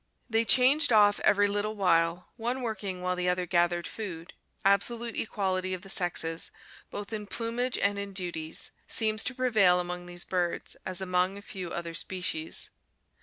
[0.27, 4.33] They changed off every little while, one working while the other gathered food.
[4.65, 6.49] Absolute equality of the sexes,
[6.89, 11.41] both in plumage and in duties, seems to prevail among these birds, as among a
[11.43, 12.71] few other species.